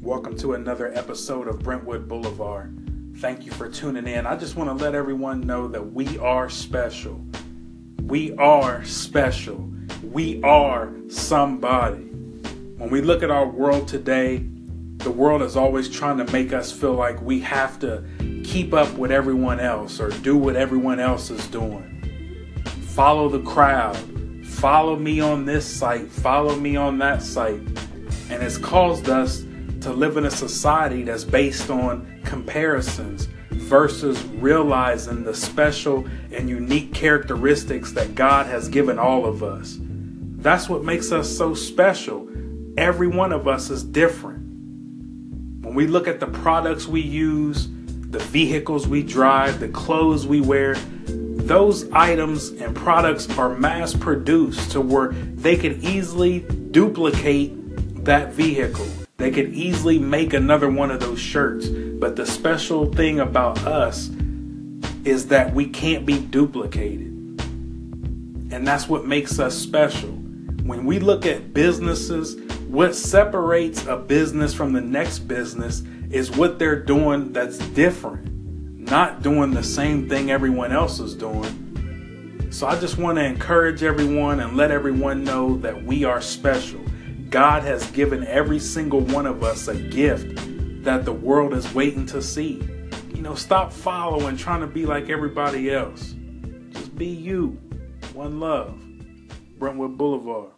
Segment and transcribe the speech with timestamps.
[0.00, 3.16] Welcome to another episode of Brentwood Boulevard.
[3.16, 4.26] Thank you for tuning in.
[4.26, 7.20] I just want to let everyone know that we are special.
[8.04, 9.68] We are special.
[10.04, 12.04] We are somebody.
[12.76, 14.46] When we look at our world today,
[14.98, 18.04] the world is always trying to make us feel like we have to
[18.44, 22.62] keep up with everyone else or do what everyone else is doing.
[22.64, 23.96] Follow the crowd.
[24.44, 26.08] Follow me on this site.
[26.08, 27.60] Follow me on that site.
[28.30, 29.44] And it's caused us
[29.80, 36.92] to live in a society that's based on comparisons versus realizing the special and unique
[36.94, 39.76] characteristics that God has given all of us.
[39.80, 42.28] That's what makes us so special.
[42.76, 44.38] Every one of us is different.
[45.64, 47.68] When we look at the products we use,
[48.10, 50.74] the vehicles we drive, the clothes we wear,
[51.06, 58.86] those items and products are mass produced to where they could easily duplicate that vehicle.
[59.18, 61.66] They could easily make another one of those shirts.
[61.66, 64.10] But the special thing about us
[65.04, 67.08] is that we can't be duplicated.
[68.52, 70.10] And that's what makes us special.
[70.10, 72.36] When we look at businesses,
[72.68, 75.82] what separates a business from the next business
[76.12, 78.30] is what they're doing that's different,
[78.78, 82.46] not doing the same thing everyone else is doing.
[82.52, 86.82] So I just want to encourage everyone and let everyone know that we are special.
[87.30, 90.34] God has given every single one of us a gift
[90.84, 92.62] that the world is waiting to see.
[93.14, 96.14] You know, stop following, trying to be like everybody else.
[96.70, 97.58] Just be you.
[98.14, 98.82] One love.
[99.58, 100.52] Brentwood Boulevard.